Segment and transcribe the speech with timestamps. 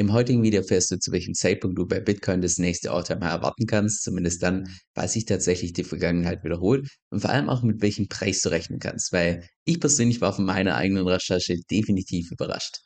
[0.00, 3.66] Im heutigen Video erfährst du, zu welchem Zeitpunkt du bei Bitcoin das nächste Alltime erwarten
[3.66, 8.06] kannst, zumindest dann, weil sich tatsächlich die Vergangenheit wiederholt und vor allem auch mit welchem
[8.06, 12.78] Preis du rechnen kannst, weil ich persönlich war von meiner eigenen Recherche definitiv überrascht.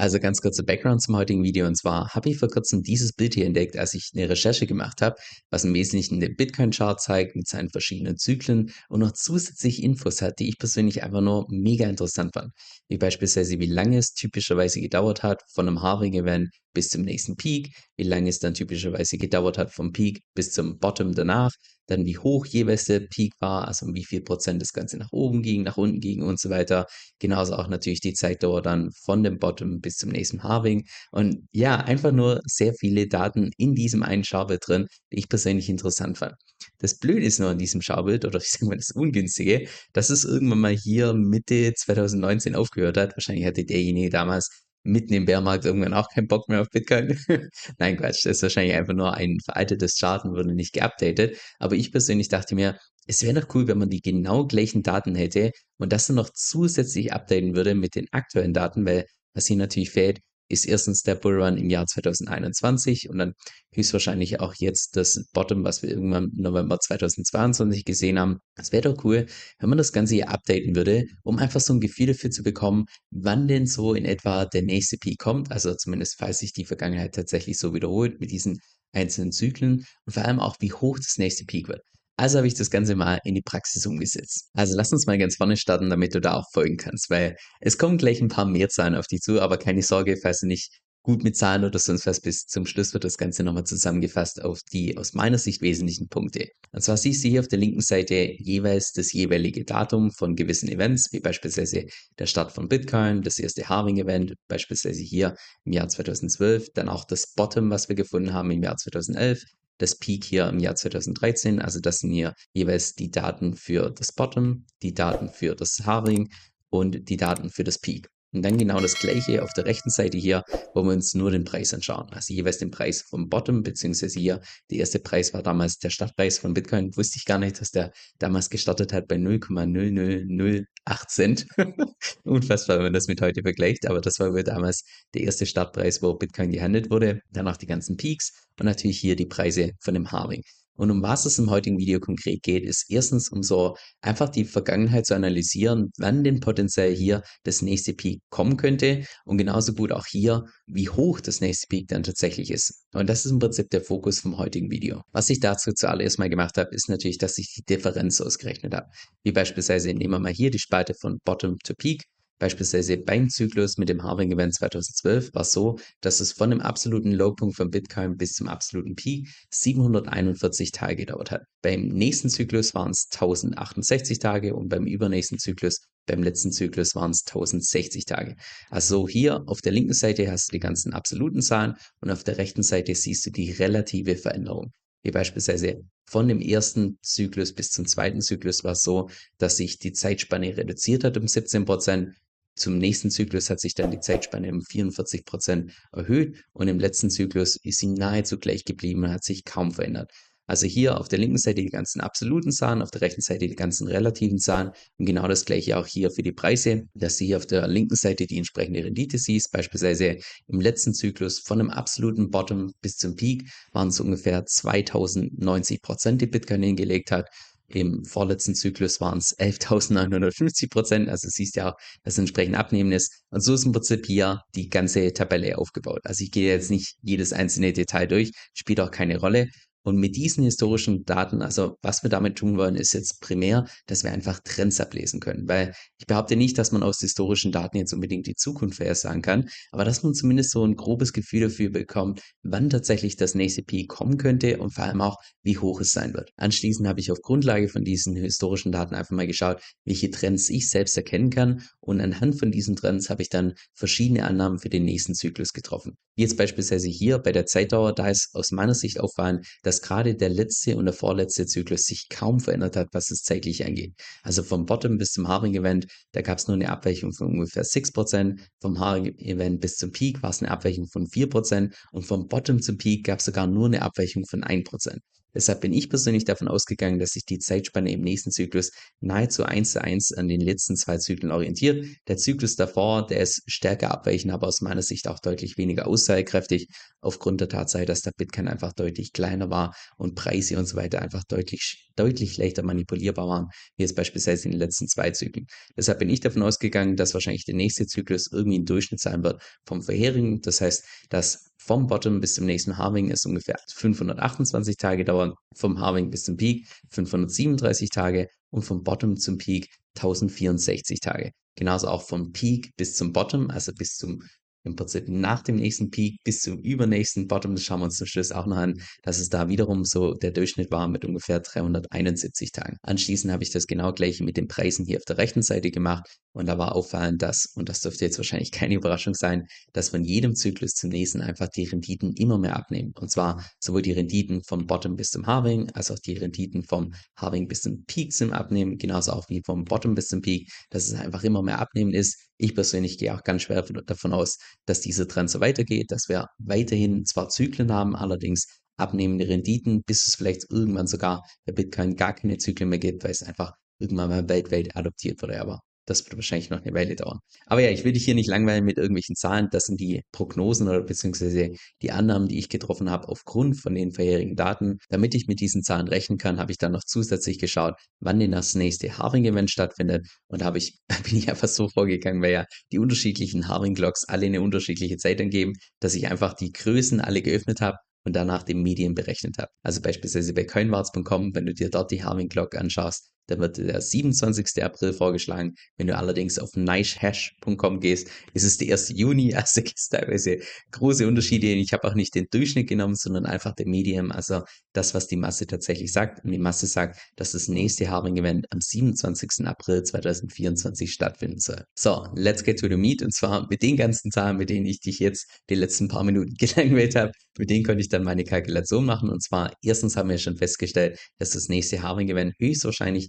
[0.00, 3.34] Also ganz kurzer Background zum heutigen Video und zwar habe ich vor kurzem dieses Bild
[3.34, 5.16] hier entdeckt, als ich eine Recherche gemacht habe,
[5.50, 10.38] was im Wesentlichen den Bitcoin-Chart zeigt mit seinen verschiedenen Zyklen und noch zusätzlich Infos hat,
[10.38, 12.50] die ich persönlich einfach nur mega interessant fand.
[12.88, 17.74] Wie beispielsweise, wie lange es typischerweise gedauert hat von einem Halving-Event bis zum nächsten Peak,
[17.96, 21.52] wie lange es dann typischerweise gedauert hat vom Peak bis zum Bottom danach,
[21.90, 25.08] dann wie hoch jeweils der Peak war, also um wie viel Prozent das Ganze nach
[25.12, 26.86] oben ging, nach unten ging und so weiter.
[27.18, 30.86] Genauso auch natürlich die Zeitdauer dann von dem Bottom bis zum nächsten Halving.
[31.10, 35.68] Und ja, einfach nur sehr viele Daten in diesem einen Schaubild drin, die ich persönlich
[35.68, 36.34] interessant fand.
[36.78, 40.24] Das Blöde ist nur an diesem Schaubild, oder ich sage mal das Ungünstige, dass es
[40.24, 43.16] irgendwann mal hier Mitte 2019 aufgehört hat.
[43.16, 44.48] Wahrscheinlich hatte derjenige damals
[44.82, 47.18] mitten im Bärmarkt irgendwann auch keinen Bock mehr auf Bitcoin.
[47.78, 51.38] Nein, Quatsch, das ist wahrscheinlich einfach nur ein veraltetes Chart und wurde nicht geupdatet.
[51.58, 55.14] Aber ich persönlich dachte mir, es wäre doch cool, wenn man die genau gleichen Daten
[55.14, 59.56] hätte und das dann noch zusätzlich updaten würde mit den aktuellen Daten, weil was hier
[59.56, 63.34] natürlich fehlt, ist erstens der Bullrun im Jahr 2021 und dann
[63.72, 68.38] höchstwahrscheinlich auch jetzt das Bottom, was wir irgendwann im November 2022 gesehen haben.
[68.56, 69.26] Es wäre doch cool,
[69.58, 72.86] wenn man das Ganze hier updaten würde, um einfach so ein Gefühl dafür zu bekommen,
[73.10, 75.52] wann denn so in etwa der nächste Peak kommt.
[75.52, 78.58] Also zumindest, falls sich die Vergangenheit tatsächlich so wiederholt mit diesen
[78.92, 81.82] einzelnen Zyklen und vor allem auch, wie hoch das nächste Peak wird.
[82.20, 84.50] Also habe ich das Ganze mal in die Praxis umgesetzt.
[84.52, 87.78] Also lass uns mal ganz vorne starten, damit du da auch folgen kannst, weil es
[87.78, 90.70] kommen gleich ein paar mehr Zahlen auf dich zu, aber keine Sorge, falls du nicht
[91.02, 94.60] gut mit Zahlen oder sonst was bis zum Schluss wird das Ganze nochmal zusammengefasst auf
[94.70, 96.48] die aus meiner Sicht wesentlichen Punkte.
[96.72, 100.68] Und zwar siehst du hier auf der linken Seite jeweils das jeweilige Datum von gewissen
[100.68, 101.86] Events, wie beispielsweise
[102.18, 107.32] der Start von Bitcoin, das erste Halving-Event, beispielsweise hier im Jahr 2012, dann auch das
[107.34, 109.42] Bottom, was wir gefunden haben im Jahr 2011,
[109.80, 111.60] das Peak hier im Jahr 2013.
[111.60, 116.30] Also das sind hier jeweils die Daten für das Bottom, die Daten für das Halving
[116.68, 118.08] und die Daten für das Peak.
[118.32, 121.44] Und dann genau das gleiche auf der rechten Seite hier, wo wir uns nur den
[121.44, 122.08] Preis anschauen.
[122.10, 126.38] Also jeweils den Preis vom Bottom, beziehungsweise hier, der erste Preis war damals der Startpreis
[126.38, 126.96] von Bitcoin.
[126.96, 131.46] Wusste ich gar nicht, dass der damals gestartet hat bei 0,0008 Cent.
[132.24, 133.86] Unfassbar, wenn man das mit heute vergleicht.
[133.86, 137.22] Aber das war wohl damals der erste Startpreis, wo Bitcoin gehandelt wurde.
[137.32, 140.42] Danach die ganzen Peaks und natürlich hier die Preise von dem Halving.
[140.80, 144.46] Und um was es im heutigen Video konkret geht, ist erstens um so einfach die
[144.46, 149.92] Vergangenheit zu analysieren, wann denn potenziell hier das nächste Peak kommen könnte und genauso gut
[149.92, 152.86] auch hier, wie hoch das nächste Peak dann tatsächlich ist.
[152.94, 155.02] Und das ist im Prinzip der Fokus vom heutigen Video.
[155.12, 158.88] Was ich dazu zuallererst mal gemacht habe, ist natürlich, dass ich die Differenz ausgerechnet habe.
[159.22, 162.04] Wie beispielsweise nehmen wir mal hier die Spalte von Bottom to Peak
[162.40, 166.62] Beispielsweise beim Zyklus mit dem Halving Event 2012 war es so, dass es von dem
[166.62, 171.42] absoluten Lowpunkt von Bitcoin bis zum absoluten Peak 741 Tage gedauert hat.
[171.60, 177.10] Beim nächsten Zyklus waren es 1068 Tage und beim übernächsten Zyklus, beim letzten Zyklus waren
[177.10, 178.36] es 1060 Tage.
[178.70, 182.38] Also hier auf der linken Seite hast du die ganzen absoluten Zahlen und auf der
[182.38, 184.72] rechten Seite siehst du die relative Veränderung
[185.02, 189.08] wie beispielsweise von dem ersten Zyklus bis zum zweiten Zyklus war es so,
[189.38, 192.14] dass sich die Zeitspanne reduziert hat um 17 Prozent,
[192.60, 197.10] zum nächsten Zyklus hat sich dann die Zeitspanne um 44 Prozent erhöht und im letzten
[197.10, 200.10] Zyklus ist sie nahezu gleich geblieben und hat sich kaum verändert.
[200.50, 203.54] Also hier auf der linken Seite die ganzen absoluten Zahlen, auf der rechten Seite die
[203.54, 207.36] ganzen relativen Zahlen und genau das gleiche auch hier für die Preise, dass du hier
[207.36, 209.52] auf der linken Seite die entsprechende Rendite siehst.
[209.52, 210.16] Beispielsweise
[210.48, 216.20] im letzten Zyklus von einem absoluten Bottom bis zum Peak waren es ungefähr 2090 Prozent,
[216.20, 217.28] die Bitcoin hingelegt hat.
[217.70, 221.08] Im vorletzten Zyklus waren es 11.950 Prozent.
[221.08, 223.22] Also siehst ja auch, dass entsprechend abnehmen ist.
[223.30, 226.00] Und so ist im Prinzip hier die ganze Tabelle aufgebaut.
[226.04, 229.46] Also ich gehe jetzt nicht jedes einzelne Detail durch, spielt auch keine Rolle.
[229.82, 234.04] Und mit diesen historischen Daten, also was wir damit tun wollen, ist jetzt primär, dass
[234.04, 235.48] wir einfach Trends ablesen können.
[235.48, 239.48] Weil ich behaupte nicht, dass man aus historischen Daten jetzt unbedingt die Zukunft vorhersagen kann,
[239.72, 243.88] aber dass man zumindest so ein grobes Gefühl dafür bekommt, wann tatsächlich das nächste Peak
[243.88, 246.30] kommen könnte und vor allem auch, wie hoch es sein wird.
[246.36, 250.68] Anschließend habe ich auf Grundlage von diesen historischen Daten einfach mal geschaut, welche Trends ich
[250.68, 254.84] selbst erkennen kann und anhand von diesen Trends habe ich dann verschiedene Annahmen für den
[254.84, 255.96] nächsten Zyklus getroffen.
[256.16, 260.14] Wie jetzt beispielsweise hier bei der Zeitdauer, da ist aus meiner Sicht auffallend, dass gerade
[260.14, 263.94] der letzte und der vorletzte Zyklus sich kaum verändert hat, was es zeitlich angeht.
[264.22, 268.38] Also vom Bottom bis zum Halving-Event, da gab es nur eine Abweichung von ungefähr 6%,
[268.60, 272.76] vom Halving-Event bis zum Peak war es eine Abweichung von 4% und vom Bottom zum
[272.76, 274.98] Peak gab es sogar nur eine Abweichung von 1%.
[275.34, 279.72] Deshalb bin ich persönlich davon ausgegangen, dass sich die Zeitspanne im nächsten Zyklus nahezu eins
[279.72, 281.86] zu eins an den letzten zwei Zyklen orientiert.
[282.08, 286.68] Der Zyklus davor, der ist stärker abweichend, aber aus meiner Sicht auch deutlich weniger aussagekräftig,
[287.00, 291.00] aufgrund der Tatsache, dass der Bitcoin einfach deutlich kleiner war und Preise und so weiter
[291.00, 293.46] einfach deutlich, deutlich leichter manipulierbar waren,
[293.76, 295.46] wie es beispielsweise in den letzten zwei Zyklen.
[295.76, 299.42] Deshalb bin ich davon ausgegangen, dass wahrscheinlich der nächste Zyklus irgendwie ein Durchschnitt sein wird
[299.64, 300.40] vom vorherigen.
[300.40, 305.78] Das heißt, dass vom Bottom bis zum nächsten Halving ist ungefähr 528 Tage dauern, vom
[305.78, 311.32] Halving bis zum Peak 537 Tage und vom Bottom zum Peak 1064 Tage.
[311.56, 314.22] Genauso auch vom Peak bis zum Bottom, also bis zum
[314.64, 318.06] im Prinzip nach dem nächsten Peak bis zum übernächsten Bottom, das schauen wir uns zum
[318.06, 322.52] Schluss auch noch an, dass es da wiederum so der Durchschnitt war mit ungefähr 371
[322.52, 322.76] Tagen.
[322.82, 326.08] Anschließend habe ich das genau gleiche mit den Preisen hier auf der rechten Seite gemacht
[326.32, 330.04] und da war auffallend, dass, und das dürfte jetzt wahrscheinlich keine Überraschung sein, dass von
[330.04, 332.92] jedem Zyklus zum nächsten einfach die Renditen immer mehr abnehmen.
[332.98, 336.92] Und zwar sowohl die Renditen vom Bottom bis zum Halving, als auch die Renditen vom
[337.16, 340.86] Halving bis zum Peak zum Abnehmen, genauso auch wie vom Bottom bis zum Peak, dass
[340.86, 342.29] es einfach immer mehr abnehmen ist.
[342.42, 346.26] Ich persönlich gehe auch ganz schwer davon aus, dass dieser Trend so weitergeht, dass wir
[346.38, 348.46] weiterhin zwar Zyklen haben, allerdings
[348.78, 353.10] abnehmende Renditen, bis es vielleicht irgendwann sogar bei Bitcoin gar keine Zyklen mehr gibt, weil
[353.10, 355.38] es einfach irgendwann mal weltweit adoptiert wurde.
[355.38, 357.18] Aber das wird wahrscheinlich noch eine Weile dauern.
[357.46, 359.48] Aber ja, ich will dich hier nicht langweilen mit irgendwelchen Zahlen.
[359.50, 361.50] Das sind die Prognosen oder beziehungsweise
[361.82, 364.78] die Annahmen, die ich getroffen habe aufgrund von den vorherigen Daten.
[364.88, 368.32] Damit ich mit diesen Zahlen rechnen kann, habe ich dann noch zusätzlich geschaut, wann denn
[368.32, 370.06] das nächste Halving-Event stattfindet.
[370.28, 374.40] Und habe ich, bin ich einfach so vorgegangen, weil ja die unterschiedlichen Halving-Clocks alle eine
[374.40, 378.94] unterschiedliche Zeit angeben, dass ich einfach die Größen alle geöffnet habe und danach den Medien
[378.94, 379.50] berechnet habe.
[379.62, 383.80] Also beispielsweise bei coinwarts.com, wenn du dir dort die Halving Clock anschaust, da wird der
[383.80, 384.62] 27.
[384.62, 385.54] April vorgeschlagen.
[385.76, 388.90] Wenn du allerdings auf nicehash.com gehst, ist es der 1.
[388.96, 389.34] Juni.
[389.40, 390.38] Also gibt es teilweise
[390.70, 391.46] große Unterschiede.
[391.46, 394.42] Ich habe auch nicht den Durchschnitt genommen, sondern einfach den Medium, also
[394.74, 396.24] das, was die Masse tatsächlich sagt.
[396.24, 399.46] Und die Masse sagt, dass das nächste Halving-Event am 27.
[399.46, 401.64] April 2024 stattfinden soll.
[401.74, 403.02] So, let's get to the meat.
[403.02, 406.34] Und zwar mit den ganzen Zahlen, mit denen ich dich jetzt die letzten paar Minuten
[406.38, 409.08] gelangweilt habe, mit denen konnte ich dann meine Kalkulation machen.
[409.08, 413.08] Und zwar, erstens haben wir schon festgestellt, dass das nächste Halving-Event höchstwahrscheinlich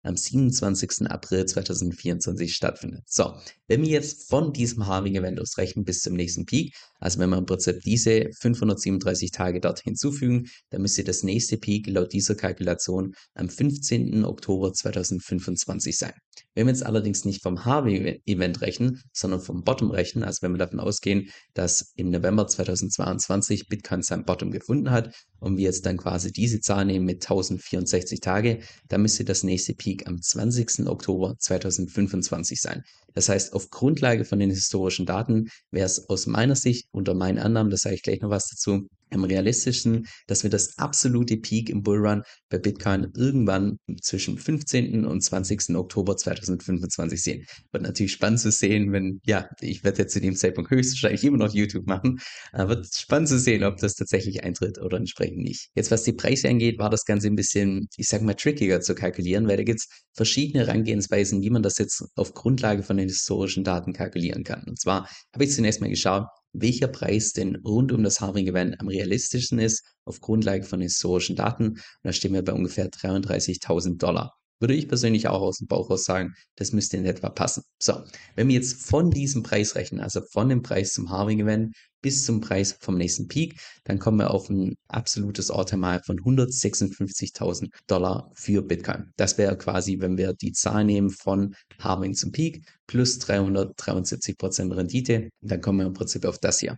[0.03, 1.07] am 27.
[1.09, 3.03] April 2024 stattfindet.
[3.07, 3.33] So,
[3.67, 7.45] wenn wir jetzt von diesem Halving-Event ausrechnen bis zum nächsten Peak, also wenn wir im
[7.45, 13.49] Prinzip diese 537 Tage dort hinzufügen, dann müsste das nächste Peak laut dieser Kalkulation am
[13.49, 14.23] 15.
[14.23, 16.13] Oktober 2025 sein.
[16.53, 20.57] Wenn wir jetzt allerdings nicht vom Halving-Event rechnen, sondern vom Bottom rechnen, also wenn wir
[20.57, 25.97] davon ausgehen, dass im November 2022 Bitcoin sein Bottom gefunden hat und wir jetzt dann
[25.97, 30.87] quasi diese Zahl nehmen mit 1064 Tage, dann müsste das nächste Peak am 20.
[30.87, 32.83] Oktober 2025 sein.
[33.13, 37.39] Das heißt, auf Grundlage von den historischen Daten wäre es aus meiner Sicht, unter meinen
[37.39, 41.69] Annahmen, da sage ich gleich noch was dazu, am realistischen, dass wir das absolute Peak
[41.69, 45.05] im Bullrun bei Bitcoin irgendwann zwischen 15.
[45.05, 45.75] und 20.
[45.75, 47.45] Oktober 2025 sehen.
[47.71, 51.37] Wird natürlich spannend zu sehen, wenn, ja, ich werde jetzt zu dem Zeitpunkt höchstwahrscheinlich immer
[51.37, 52.19] noch YouTube machen,
[52.51, 55.69] aber wird spannend zu sehen, ob das tatsächlich eintritt oder entsprechend nicht.
[55.75, 58.95] Jetzt, was die Preise angeht, war das Ganze ein bisschen, ich sag mal, trickiger zu
[58.95, 63.09] kalkulieren, weil da gibt es verschiedene Herangehensweisen, wie man das jetzt auf Grundlage von den
[63.09, 64.63] historischen Daten kalkulieren kann.
[64.67, 68.87] Und zwar habe ich zunächst mal geschaut, welcher Preis denn rund um das Halving-Event am
[68.87, 71.69] realistischsten ist, auf Grundlage von historischen Daten.
[71.69, 74.40] Und da stehen wir bei ungefähr 33.000 Dollar.
[74.61, 77.63] Würde ich persönlich auch aus dem Bauch raus sagen, das müsste in etwa passen.
[77.81, 78.03] So,
[78.35, 82.41] wenn wir jetzt von diesem Preis rechnen, also von dem Preis zum Halving-Event bis zum
[82.41, 88.61] Preis vom nächsten Peak, dann kommen wir auf ein absolutes All-Time-High von 156.000 Dollar für
[88.61, 89.11] Bitcoin.
[89.17, 94.75] Das wäre quasi, wenn wir die Zahl nehmen von Halving zum Peak plus 373 Prozent
[94.75, 96.77] Rendite, dann kommen wir im Prinzip auf das hier.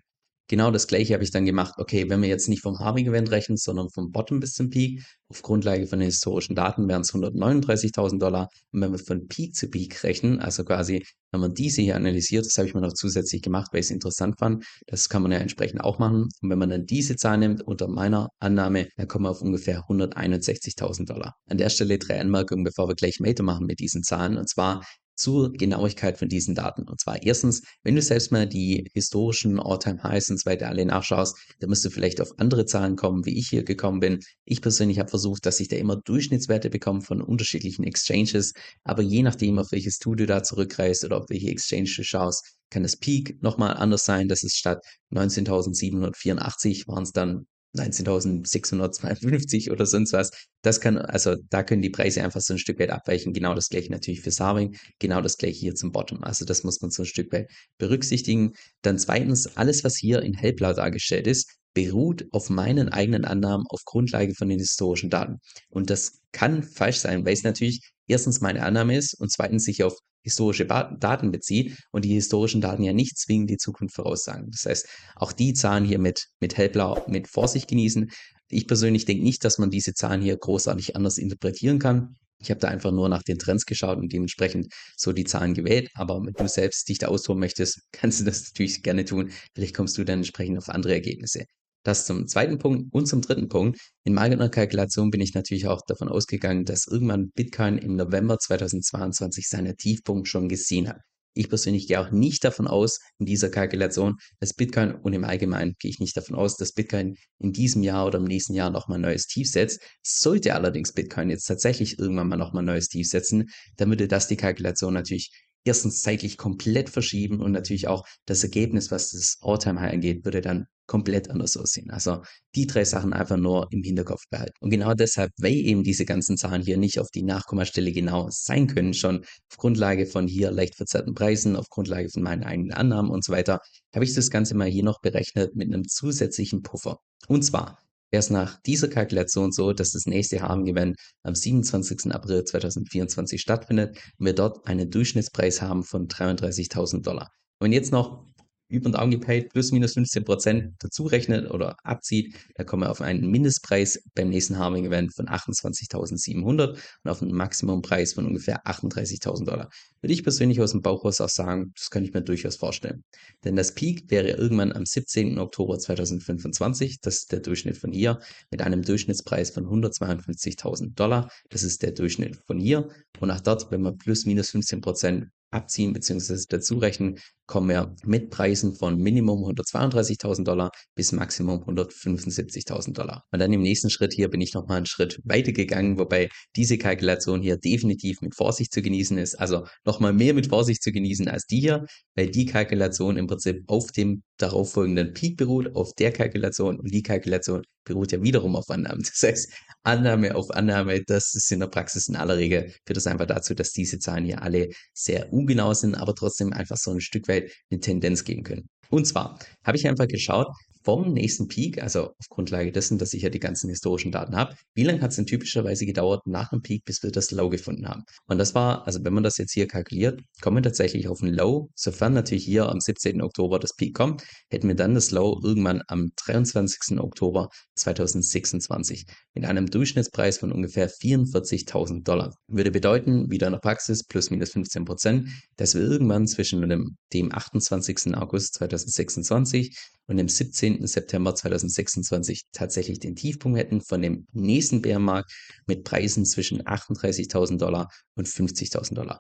[0.50, 1.76] Genau das gleiche habe ich dann gemacht.
[1.78, 5.42] Okay, wenn wir jetzt nicht vom Halving-Event rechnen, sondern vom Bottom bis zum Peak, auf
[5.42, 8.50] Grundlage von den historischen Daten wären es 139.000 Dollar.
[8.72, 12.46] Und wenn wir von Peak zu Peak rechnen, also quasi, wenn man diese hier analysiert,
[12.46, 15.32] das habe ich mir noch zusätzlich gemacht, weil ich es interessant fand, das kann man
[15.32, 16.28] ja entsprechend auch machen.
[16.42, 19.86] Und wenn man dann diese Zahl nimmt, unter meiner Annahme, dann kommen wir auf ungefähr
[19.88, 21.34] 161.000 Dollar.
[21.50, 24.38] An der Stelle drei Anmerkungen, bevor wir gleich weitermachen mit diesen Zahlen.
[24.38, 24.84] Und zwar,
[25.16, 26.84] zur Genauigkeit von diesen Daten.
[26.84, 31.38] Und zwar erstens, wenn du selbst mal die historischen All-Time-Highs und so weiter alle nachschaust,
[31.60, 34.20] dann musst du vielleicht auf andere Zahlen kommen, wie ich hier gekommen bin.
[34.46, 38.54] Ich persönlich habe versucht, dass ich da immer Durchschnittswerte bekomme von unterschiedlichen Exchanges,
[38.84, 42.58] aber je nachdem, auf welches Tool du da zurückreist oder auf welche Exchange du schaust,
[42.70, 44.28] kann das Peak nochmal anders sein.
[44.28, 50.32] Das ist statt 19.784 waren es dann 19.652 oder sonst was.
[50.62, 53.34] Das kann, also da können die Preise einfach so ein Stück weit abweichen.
[53.34, 56.24] Genau das gleiche natürlich für Saving, genau das gleiche hier zum Bottom.
[56.24, 58.54] Also das muss man so ein Stück weit berücksichtigen.
[58.82, 63.84] Dann zweitens, alles, was hier in hellblau dargestellt ist, beruht auf meinen eigenen Annahmen auf
[63.86, 65.40] Grundlage von den historischen Daten.
[65.70, 69.84] Und das kann falsch sein, weil es natürlich erstens meine Annahme ist und zweitens sich
[69.84, 74.50] auf historische Daten bezieht und die historischen Daten ja nicht zwingend die Zukunft voraussagen.
[74.52, 78.10] Das heißt, auch die Zahlen hier mit, mit hellblau mit Vorsicht genießen.
[78.50, 82.16] Ich persönlich denke nicht, dass man diese Zahlen hier großartig anders interpretieren kann.
[82.40, 85.90] Ich habe da einfach nur nach den Trends geschaut und dementsprechend so die Zahlen gewählt.
[85.94, 89.32] Aber wenn du selbst dich da austoben möchtest, kannst du das natürlich gerne tun.
[89.56, 91.46] Vielleicht kommst du dann entsprechend auf andere Ergebnisse.
[91.84, 93.78] Das zum zweiten Punkt und zum dritten Punkt.
[94.06, 99.50] In meiner Kalkulation bin ich natürlich auch davon ausgegangen, dass irgendwann Bitcoin im November 2022
[99.50, 101.02] seinen Tiefpunkt schon gesehen hat.
[101.36, 105.74] Ich persönlich gehe auch nicht davon aus, in dieser Kalkulation, dass Bitcoin und im Allgemeinen
[105.80, 109.00] gehe ich nicht davon aus, dass Bitcoin in diesem Jahr oder im nächsten Jahr nochmal
[109.00, 109.82] ein neues Tief setzt.
[110.04, 114.28] Sollte allerdings Bitcoin jetzt tatsächlich irgendwann mal nochmal ein neues Tief setzen, dann würde das
[114.28, 115.32] die Kalkulation natürlich
[115.66, 120.68] erstens zeitlich komplett verschieben und natürlich auch das Ergebnis, was das All-Time-High angeht, würde dann
[120.86, 121.90] komplett anders aussehen.
[121.92, 122.22] Also
[122.56, 124.54] die drei Sachen einfach nur im Hinterkopf behalten.
[124.60, 128.68] Und genau deshalb, weil eben diese ganzen Zahlen hier nicht auf die Nachkommastelle genau sein
[128.68, 133.12] können, schon auf Grundlage von hier leicht verzerrten Preisen, auf Grundlage von meinen eigenen Annahmen
[133.12, 133.60] und so weiter,
[133.94, 136.98] habe ich das Ganze mal hier noch berechnet mit einem zusätzlichen Puffer.
[137.28, 137.80] Und zwar
[138.12, 142.12] wäre es nach dieser Kalkulation so, dass das nächste Hafen-Event am 27.
[142.12, 147.30] April 2024 stattfindet und wir dort einen Durchschnittspreis haben von 33.000 Dollar.
[147.60, 148.28] Und jetzt noch
[148.74, 152.92] über den Daumen gepeilt plus minus 15 Prozent dazu rechnet oder abzieht, da kommen wir
[152.92, 158.66] auf einen Mindestpreis beim nächsten Harming Event von 28.700 und auf einen Maximumpreis von ungefähr
[158.66, 159.70] 38.000 Dollar.
[160.02, 163.04] Würde ich persönlich aus dem Bauch raus auch sagen, das kann ich mir durchaus vorstellen.
[163.44, 165.38] Denn das Peak wäre irgendwann am 17.
[165.38, 168.20] Oktober 2025, das ist der Durchschnitt von hier,
[168.52, 171.30] mit einem Durchschnittspreis von 152.000 Dollar.
[171.50, 172.90] Das ist der Durchschnitt von hier.
[173.20, 176.44] Und nach dort, wenn man plus minus 15 Prozent abziehen bzw.
[176.50, 183.24] dazu rechnen, kommen wir mit Preisen von Minimum 132.000 Dollar bis Maximum 175.000 Dollar.
[183.32, 186.78] Und dann im nächsten Schritt hier bin ich nochmal einen Schritt weiter gegangen, wobei diese
[186.78, 189.36] Kalkulation hier definitiv mit Vorsicht zu genießen ist.
[189.36, 193.64] Also nochmal mehr mit Vorsicht zu genießen als die hier, weil die Kalkulation im Prinzip
[193.68, 198.70] auf dem darauffolgenden Peak beruht, auf der Kalkulation und die Kalkulation beruht ja wiederum auf
[198.70, 199.04] Annahmen.
[199.04, 199.52] Das heißt,
[199.84, 203.54] Annahme auf Annahme, das ist in der Praxis in aller Regel, führt das einfach dazu,
[203.54, 207.52] dass diese Zahlen hier alle sehr ungenau sind, aber trotzdem einfach so ein Stück weit
[207.72, 208.70] eine Tendenz geben können.
[208.90, 210.48] Und zwar habe ich einfach geschaut,
[210.84, 214.56] vom nächsten Peak, also auf Grundlage dessen, dass ich ja die ganzen historischen Daten habe,
[214.74, 217.88] wie lange hat es denn typischerweise gedauert nach dem Peak, bis wir das Low gefunden
[217.88, 218.04] haben?
[218.26, 221.34] Und das war, also wenn man das jetzt hier kalkuliert, kommen wir tatsächlich auf ein
[221.34, 223.22] Low, sofern natürlich hier am 17.
[223.22, 227.00] Oktober das Peak kommt, hätten wir dann das Low irgendwann am 23.
[227.00, 232.36] Oktober 2026 mit einem Durchschnittspreis von ungefähr 44.000 Dollar.
[232.48, 236.98] Würde bedeuten, wieder in der Praxis plus minus 15 Prozent, dass wir irgendwann zwischen dem,
[237.14, 238.16] dem 28.
[238.16, 239.76] August 2026
[240.08, 240.73] und im 17.
[240.86, 245.32] September 2026 tatsächlich den Tiefpunkt hätten von dem nächsten Bärenmarkt
[245.68, 249.20] mit Preisen zwischen 38.000 Dollar und 50.000 Dollar.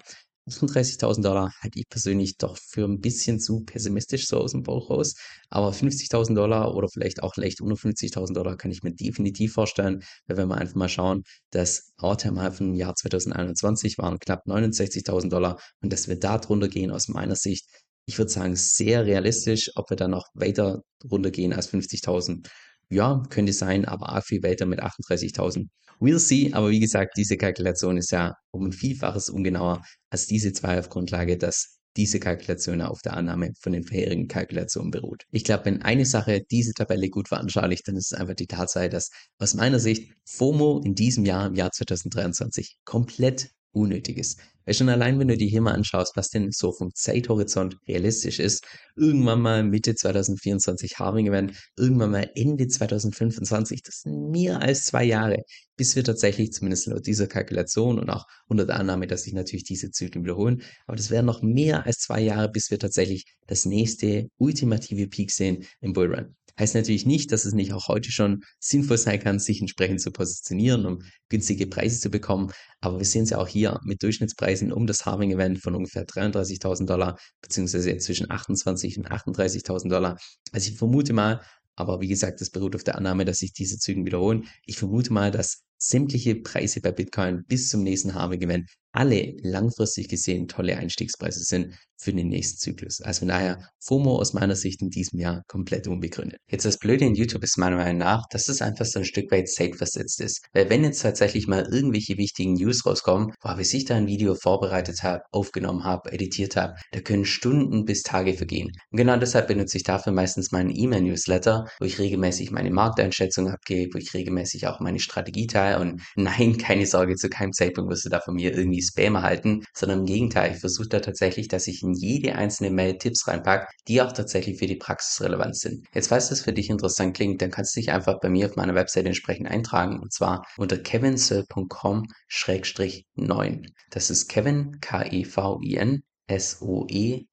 [0.50, 4.89] 38.000 Dollar halte ich persönlich doch für ein bisschen zu pessimistisch so aus dem Bauch
[4.89, 5.15] raus.
[5.50, 10.03] Aber 50.000 Dollar oder vielleicht auch leicht unter 50.000 Dollar kann ich mir definitiv vorstellen,
[10.27, 15.29] weil wenn wir einfach mal schauen, das All-Time High vom Jahr 2021 waren knapp 69.000
[15.29, 17.65] Dollar und dass wir da drunter gehen aus meiner Sicht
[18.05, 19.72] ich würde sagen, sehr realistisch.
[19.75, 22.48] Ob wir dann noch weiter runtergehen als 50.000,
[22.89, 25.67] ja, könnte sein, aber auch viel weiter mit 38.000.
[26.00, 30.51] We'll see, aber wie gesagt, diese Kalkulation ist ja um ein Vielfaches ungenauer als diese
[30.51, 35.24] zwei auf Grundlage, dass diese Kalkulation auf der Annahme von den vorherigen Kalkulationen beruht.
[35.31, 38.89] Ich glaube, wenn eine Sache diese Tabelle gut veranschaulicht, dann ist es einfach die Tatsache,
[38.89, 44.39] dass aus meiner Sicht FOMO in diesem Jahr, im Jahr 2023, komplett unnötig ist.
[44.65, 48.39] Weil schon allein, wenn du dir hier mal anschaust, was denn so vom Zeithorizont realistisch
[48.39, 48.65] ist,
[48.96, 55.03] irgendwann mal Mitte 2024 Harving Event, irgendwann mal Ende 2025, das sind mehr als zwei
[55.03, 55.44] Jahre,
[55.75, 59.65] bis wir tatsächlich, zumindest laut dieser Kalkulation und auch unter der Annahme, dass sich natürlich
[59.65, 63.65] diese Zyklen wiederholen, aber das wären noch mehr als zwei Jahre, bis wir tatsächlich das
[63.65, 66.36] nächste ultimative Peak sehen im Bullrun.
[66.60, 70.12] Heißt natürlich nicht, dass es nicht auch heute schon sinnvoll sein kann, sich entsprechend zu
[70.12, 72.51] positionieren, um günstige Preise zu bekommen.
[72.79, 76.86] Aber wir sehen es ja auch hier mit Durchschnittspreisen um das Harving-Event von ungefähr 33.000
[76.86, 80.17] Dollar, beziehungsweise zwischen 28 und 38.000 Dollar.
[80.51, 81.41] Also ich vermute mal,
[81.75, 84.48] aber wie gesagt, das beruht auf der Annahme, dass sich diese Zügen wiederholen.
[84.65, 90.47] Ich vermute mal, dass sämtliche Preise bei Bitcoin bis zum nächsten Harving-Event alle langfristig gesehen
[90.47, 93.01] tolle Einstiegspreise sind für den nächsten Zyklus.
[93.01, 96.39] Also von FOMO aus meiner Sicht in diesem Jahr komplett unbegründet.
[96.50, 99.31] Jetzt das Blöde in YouTube ist meiner Meinung nach, dass es einfach so ein Stück
[99.31, 100.45] weit zeitversetzt ist.
[100.53, 104.35] Weil wenn jetzt tatsächlich mal irgendwelche wichtigen News rauskommen, boah, bis ich da ein Video
[104.35, 108.71] vorbereitet habe, aufgenommen habe, editiert habe, da können Stunden bis Tage vergehen.
[108.91, 113.93] Und genau deshalb benutze ich dafür meistens meinen E-Mail-Newsletter, wo ich regelmäßig meine Markteinschätzung abgebe,
[113.93, 118.05] wo ich regelmäßig auch meine Strategie teile und nein, keine Sorge, zu keinem Zeitpunkt wirst
[118.05, 121.68] du da von mir irgendwie Spam erhalten, sondern im Gegenteil, ich versuche da tatsächlich, dass
[121.68, 125.86] ich in jede einzelne Mail Tipps reinpacke, die auch tatsächlich für die Praxis relevant sind.
[125.94, 128.56] Jetzt, falls das für dich interessant klingt, dann kannst du dich einfach bei mir auf
[128.56, 133.68] meiner Website entsprechend eintragen und zwar unter kevinsoe.com-9.
[133.90, 137.30] Das ist Kevin, K-E-V-I-N, S-O-E-L-L.com,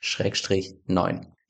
[0.00, 1.26] Schrägstrich 9